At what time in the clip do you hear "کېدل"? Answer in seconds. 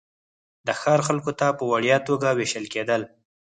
2.73-3.01